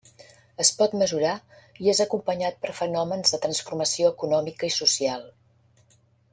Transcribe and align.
Es 0.63 0.69
pot 0.77 0.95
mesurar 1.01 1.33
i 1.87 1.91
és 1.93 2.01
acompanyat 2.07 2.57
per 2.65 2.73
fenòmens 2.79 3.37
de 3.37 3.43
transformació 3.45 4.13
econòmica 4.17 4.73
i 4.73 4.77
social. 4.81 5.31